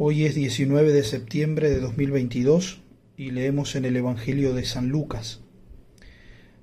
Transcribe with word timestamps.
Hoy 0.00 0.26
es 0.26 0.36
19 0.36 0.92
de 0.92 1.02
septiembre 1.02 1.70
de 1.70 1.80
2022 1.80 2.78
y 3.16 3.32
leemos 3.32 3.74
en 3.74 3.84
el 3.84 3.96
Evangelio 3.96 4.54
de 4.54 4.64
San 4.64 4.90
Lucas. 4.90 5.40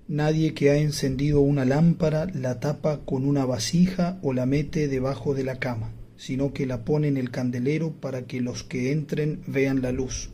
Nadie 0.07 0.53
que 0.53 0.69
ha 0.69 0.77
encendido 0.77 1.41
una 1.41 1.65
lámpara 1.65 2.27
la 2.33 2.61
tapa 2.61 3.01
con 3.03 3.25
una 3.25 3.43
vasija 3.43 4.19
o 4.21 4.31
la 4.31 4.45
mete 4.45 4.87
debajo 4.87 5.33
de 5.33 5.43
la 5.43 5.59
cama, 5.59 5.91
sino 6.15 6.53
que 6.53 6.65
la 6.65 6.85
pone 6.85 7.09
en 7.09 7.17
el 7.17 7.29
candelero 7.29 7.91
para 7.91 8.21
que 8.21 8.39
los 8.39 8.63
que 8.63 8.93
entren 8.93 9.41
vean 9.47 9.81
la 9.81 9.91
luz. 9.91 10.29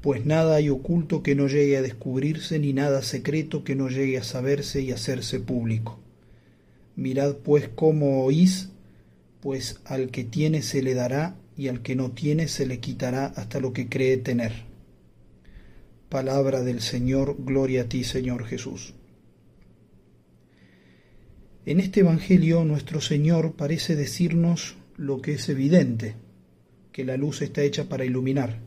Pues 0.00 0.26
nada 0.26 0.56
hay 0.56 0.70
oculto 0.70 1.22
que 1.22 1.36
no 1.36 1.46
llegue 1.46 1.76
a 1.76 1.82
descubrirse, 1.82 2.58
ni 2.58 2.72
nada 2.72 3.00
secreto 3.02 3.62
que 3.62 3.76
no 3.76 3.90
llegue 3.90 4.18
a 4.18 4.24
saberse 4.24 4.82
y 4.82 4.90
hacerse 4.90 5.38
público. 5.38 6.00
Mirad 6.96 7.36
pues 7.44 7.68
cómo 7.68 8.24
oís, 8.24 8.70
pues 9.38 9.78
al 9.84 10.10
que 10.10 10.24
tiene 10.24 10.62
se 10.62 10.82
le 10.82 10.94
dará 10.94 11.36
y 11.56 11.68
al 11.68 11.82
que 11.82 11.96
no 11.96 12.10
tiene 12.10 12.48
se 12.48 12.66
le 12.66 12.80
quitará 12.80 13.26
hasta 13.26 13.60
lo 13.60 13.72
que 13.72 13.88
cree 13.88 14.16
tener. 14.18 14.52
Palabra 16.08 16.62
del 16.62 16.80
Señor, 16.80 17.36
gloria 17.38 17.82
a 17.82 17.88
ti 17.88 18.04
Señor 18.04 18.44
Jesús. 18.44 18.94
En 21.64 21.80
este 21.80 22.00
Evangelio 22.00 22.64
nuestro 22.64 23.00
Señor 23.00 23.54
parece 23.56 23.96
decirnos 23.96 24.76
lo 24.96 25.20
que 25.20 25.32
es 25.34 25.48
evidente, 25.48 26.14
que 26.92 27.04
la 27.04 27.16
luz 27.16 27.42
está 27.42 27.62
hecha 27.62 27.88
para 27.88 28.04
iluminar. 28.04 28.60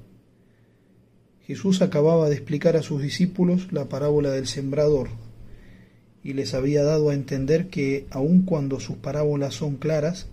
Jesús 1.47 1.81
acababa 1.81 2.29
de 2.29 2.35
explicar 2.35 2.75
a 2.75 2.83
sus 2.83 3.01
discípulos 3.01 3.71
la 3.71 3.89
parábola 3.89 4.31
del 4.31 4.47
sembrador 4.47 5.09
y 6.23 6.33
les 6.33 6.53
había 6.53 6.83
dado 6.83 7.09
a 7.09 7.13
entender 7.13 7.69
que 7.69 8.05
aun 8.11 8.41
cuando 8.41 8.79
sus 8.79 8.97
parábolas 8.97 9.55
son 9.55 9.77
claras, 9.77 10.27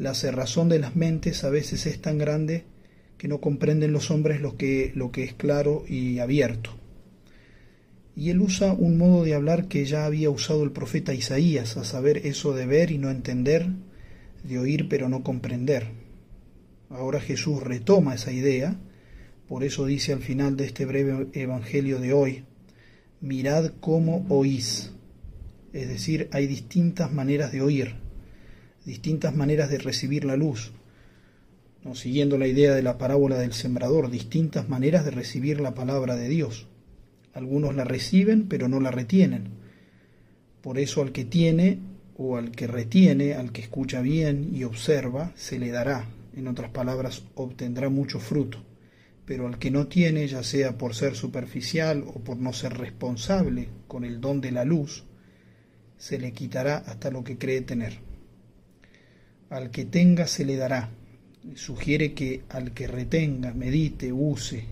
la 0.00 0.14
cerrazón 0.14 0.70
de 0.70 0.78
las 0.78 0.96
mentes 0.96 1.44
a 1.44 1.50
veces 1.50 1.84
es 1.84 2.00
tan 2.00 2.16
grande 2.16 2.64
que 3.18 3.28
no 3.28 3.38
comprenden 3.38 3.92
los 3.92 4.10
hombres 4.10 4.40
lo 4.40 4.56
que, 4.56 4.92
lo 4.94 5.12
que 5.12 5.24
es 5.24 5.34
claro 5.34 5.84
y 5.86 6.20
abierto. 6.20 6.70
Y 8.16 8.30
él 8.30 8.40
usa 8.40 8.72
un 8.72 8.96
modo 8.96 9.24
de 9.24 9.34
hablar 9.34 9.68
que 9.68 9.84
ya 9.84 10.06
había 10.06 10.30
usado 10.30 10.64
el 10.64 10.72
profeta 10.72 11.12
Isaías, 11.12 11.76
a 11.76 11.84
saber 11.84 12.26
eso 12.26 12.54
de 12.54 12.64
ver 12.64 12.90
y 12.90 12.96
no 12.96 13.10
entender, 13.10 13.66
de 14.42 14.58
oír 14.58 14.88
pero 14.88 15.10
no 15.10 15.22
comprender. 15.22 15.88
Ahora 16.88 17.20
Jesús 17.20 17.62
retoma 17.62 18.14
esa 18.14 18.32
idea, 18.32 18.80
por 19.48 19.64
eso 19.64 19.84
dice 19.84 20.14
al 20.14 20.22
final 20.22 20.56
de 20.56 20.64
este 20.64 20.86
breve 20.86 21.26
evangelio 21.34 22.00
de 22.00 22.14
hoy, 22.14 22.44
mirad 23.20 23.72
cómo 23.80 24.24
oís. 24.30 24.94
Es 25.74 25.88
decir, 25.88 26.30
hay 26.32 26.46
distintas 26.46 27.12
maneras 27.12 27.52
de 27.52 27.60
oír 27.60 28.09
distintas 28.84 29.34
maneras 29.34 29.70
de 29.70 29.78
recibir 29.78 30.24
la 30.24 30.36
luz, 30.36 30.72
¿no? 31.84 31.94
siguiendo 31.94 32.38
la 32.38 32.46
idea 32.46 32.74
de 32.74 32.82
la 32.82 32.98
parábola 32.98 33.38
del 33.38 33.52
sembrador, 33.52 34.10
distintas 34.10 34.68
maneras 34.68 35.04
de 35.04 35.10
recibir 35.10 35.60
la 35.60 35.74
palabra 35.74 36.16
de 36.16 36.28
Dios. 36.28 36.66
Algunos 37.32 37.74
la 37.74 37.84
reciben 37.84 38.48
pero 38.48 38.68
no 38.68 38.80
la 38.80 38.90
retienen. 38.90 39.48
Por 40.62 40.78
eso 40.78 41.02
al 41.02 41.12
que 41.12 41.24
tiene 41.24 41.78
o 42.16 42.36
al 42.36 42.50
que 42.50 42.66
retiene, 42.66 43.34
al 43.34 43.52
que 43.52 43.62
escucha 43.62 44.02
bien 44.02 44.50
y 44.54 44.64
observa, 44.64 45.32
se 45.36 45.58
le 45.58 45.70
dará. 45.70 46.06
En 46.36 46.48
otras 46.48 46.70
palabras, 46.70 47.22
obtendrá 47.34 47.88
mucho 47.88 48.20
fruto. 48.20 48.58
Pero 49.24 49.46
al 49.46 49.58
que 49.58 49.70
no 49.70 49.86
tiene, 49.86 50.26
ya 50.26 50.42
sea 50.42 50.76
por 50.76 50.94
ser 50.94 51.14
superficial 51.14 52.04
o 52.06 52.20
por 52.20 52.36
no 52.36 52.52
ser 52.52 52.76
responsable 52.76 53.68
con 53.88 54.04
el 54.04 54.20
don 54.20 54.40
de 54.40 54.52
la 54.52 54.64
luz, 54.64 55.04
se 55.96 56.18
le 56.18 56.32
quitará 56.32 56.78
hasta 56.78 57.10
lo 57.10 57.24
que 57.24 57.38
cree 57.38 57.62
tener. 57.62 58.09
Al 59.50 59.72
que 59.72 59.84
tenga 59.84 60.28
se 60.28 60.44
le 60.44 60.56
dará. 60.56 60.90
Sugiere 61.56 62.14
que 62.14 62.44
al 62.48 62.72
que 62.72 62.86
retenga, 62.86 63.52
medite, 63.52 64.12
use 64.12 64.64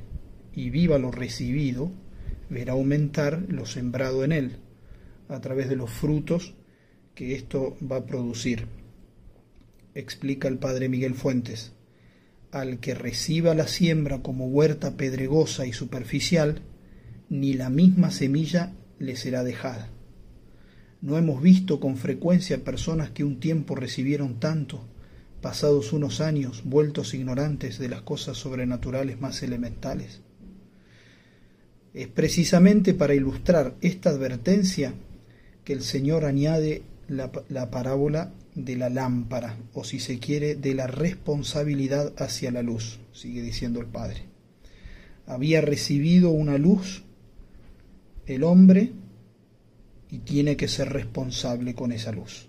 y 0.55 0.71
viva 0.71 0.98
lo 0.98 1.11
recibido, 1.11 1.91
verá 2.48 2.75
aumentar 2.75 3.43
lo 3.49 3.67
sembrado 3.67 4.23
en 4.23 4.31
él, 4.31 4.56
a 5.28 5.41
través 5.41 5.69
de 5.69 5.75
los 5.75 5.91
frutos 5.91 6.55
que 7.16 7.34
esto 7.34 7.77
va 7.81 7.97
a 7.97 8.06
producir. 8.06 8.66
Explica 9.97 10.47
el 10.47 10.59
padre 10.59 10.89
Miguel 10.89 11.15
Fuentes. 11.15 11.72
Al 12.53 12.78
que 12.78 12.95
reciba 12.95 13.56
la 13.56 13.66
siembra 13.66 14.22
como 14.22 14.47
huerta 14.47 14.97
pedregosa 14.97 15.66
y 15.66 15.72
superficial, 15.72 16.62
ni 17.28 17.55
la 17.55 17.69
misma 17.69 18.12
semilla 18.12 18.75
le 19.00 19.16
será 19.16 19.43
dejada. 19.43 19.91
¿No 21.00 21.16
hemos 21.16 21.41
visto 21.41 21.78
con 21.78 21.97
frecuencia 21.97 22.64
personas 22.64 23.10
que 23.10 23.22
un 23.22 23.38
tiempo 23.38 23.76
recibieron 23.76 24.41
tanto, 24.41 24.84
pasados 25.41 25.92
unos 25.92 26.20
años 26.20 26.62
vueltos 26.64 27.14
ignorantes 27.14 27.78
de 27.78 27.88
las 27.88 28.03
cosas 28.03 28.36
sobrenaturales 28.36 29.20
más 29.20 29.42
elementales? 29.44 30.22
Es 31.94 32.09
precisamente 32.09 32.94
para 32.94 33.14
ilustrar 33.14 33.76
esta 33.81 34.10
advertencia 34.10 34.92
que 35.64 35.72
el 35.72 35.82
Señor 35.82 36.25
añade 36.25 36.82
la, 37.06 37.30
la, 37.48 37.70
parábola 37.70 38.32
de 38.56 38.76
la 38.76 38.91
lámpara, 38.91 39.56
o 39.75 39.84
si 39.84 40.00
se 40.00 40.19
quiere, 40.19 40.56
de 40.56 40.75
la 40.75 40.88
responsabilidad 40.88 42.12
hacia 42.19 42.50
la 42.50 42.62
luz, 42.62 42.98
sigue 43.12 43.41
diciendo 43.41 43.80
el 43.80 43.86
Padre. 43.86 44.25
Había 45.26 45.60
recibido 45.60 46.30
una 46.30 46.59
luz 46.59 47.04
el 48.26 48.42
hombre 48.42 48.92
y 50.11 50.19
tiene 50.19 50.57
que 50.57 50.69
ser 50.69 50.91
responsable 50.91 51.75
con 51.75 51.93
esa 51.93 52.13
luz. 52.13 52.49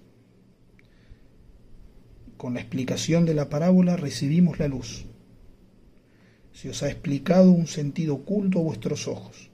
Con 2.37 2.53
la 2.53 2.61
explicación 2.61 3.25
de 3.25 3.33
la 3.33 3.49
parábola 3.49 3.97
recibimos 3.97 4.59
la 4.59 4.67
luz. 4.67 5.05
Se 6.53 6.69
os 6.69 6.83
ha 6.83 6.89
explicado 6.89 7.51
un 7.51 7.67
sentido 7.67 8.15
oculto 8.15 8.59
a 8.59 8.63
vuestros 8.63 9.07
ojos. 9.07 9.49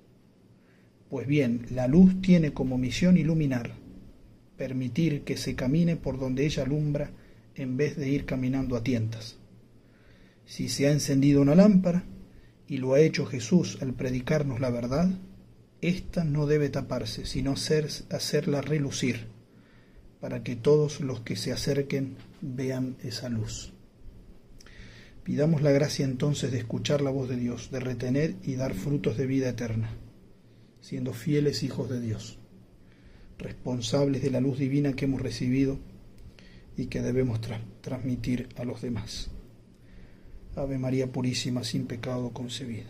Pues 1.09 1.27
bien, 1.27 1.65
la 1.71 1.87
luz 1.87 2.21
tiene 2.21 2.53
como 2.53 2.77
misión 2.77 3.17
iluminar, 3.17 3.71
permitir 4.57 5.23
que 5.23 5.37
se 5.37 5.55
camine 5.55 5.95
por 5.95 6.19
donde 6.19 6.45
ella 6.45 6.63
alumbra 6.63 7.11
en 7.55 7.77
vez 7.77 7.95
de 7.95 8.09
ir 8.09 8.25
caminando 8.25 8.75
a 8.75 8.83
tientas. 8.83 9.37
Si 10.45 10.69
se 10.69 10.87
ha 10.87 10.91
encendido 10.91 11.41
una 11.41 11.55
lámpara, 11.55 12.03
y 12.67 12.77
lo 12.77 12.93
ha 12.93 12.99
hecho 12.99 13.25
Jesús 13.25 13.77
al 13.81 13.93
predicarnos 13.93 14.59
la 14.59 14.69
verdad, 14.69 15.09
esta 15.87 16.23
no 16.23 16.45
debe 16.47 16.69
taparse, 16.69 17.25
sino 17.25 17.53
hacer, 17.53 17.87
hacerla 18.09 18.61
relucir, 18.61 19.27
para 20.19 20.43
que 20.43 20.55
todos 20.55 21.01
los 21.01 21.21
que 21.21 21.35
se 21.35 21.51
acerquen 21.51 22.15
vean 22.41 22.97
esa 23.03 23.29
luz. 23.29 23.73
Pidamos 25.23 25.61
la 25.61 25.71
gracia 25.71 26.05
entonces 26.05 26.51
de 26.51 26.59
escuchar 26.59 27.01
la 27.01 27.09
voz 27.09 27.27
de 27.27 27.35
Dios, 27.35 27.71
de 27.71 27.79
retener 27.79 28.35
y 28.43 28.55
dar 28.55 28.73
frutos 28.73 29.17
de 29.17 29.25
vida 29.25 29.49
eterna, 29.49 29.89
siendo 30.81 31.13
fieles 31.13 31.63
hijos 31.63 31.89
de 31.89 31.99
Dios, 31.99 32.37
responsables 33.39 34.21
de 34.21 34.31
la 34.31 34.39
luz 34.39 34.59
divina 34.59 34.93
que 34.93 35.05
hemos 35.05 35.21
recibido 35.21 35.79
y 36.77 36.87
que 36.87 37.01
debemos 37.01 37.41
transmitir 37.81 38.49
a 38.55 38.65
los 38.65 38.81
demás. 38.81 39.31
Ave 40.55 40.77
María 40.77 41.11
Purísima, 41.11 41.63
sin 41.63 41.85
pecado 41.85 42.31
concebida. 42.31 42.89